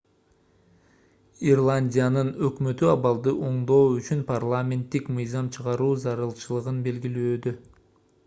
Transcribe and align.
ирландиянын 1.47 2.29
өкмөтү 2.47 2.87
абалды 2.93 3.33
оңдоо 3.49 3.83
үчүн 3.97 4.23
парламенттик 4.31 5.11
мыйзам 5.19 5.53
чыгаруу 5.57 5.91
зарылчылыгын 6.07 6.81
белгилөөдө 6.89 7.55